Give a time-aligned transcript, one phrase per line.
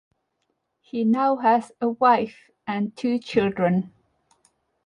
[0.79, 3.93] He now has a wife and two children.